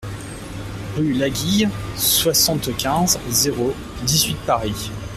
RUE 0.97 1.13
LAGILLE, 1.13 1.69
soixante-quinze, 1.95 3.19
zéro 3.29 3.71
dix-huit 4.01 4.35
Paris 4.47 4.89